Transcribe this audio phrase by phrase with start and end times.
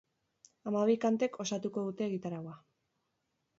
[0.69, 2.57] Hamabi kantek osatuko dute egitaraua.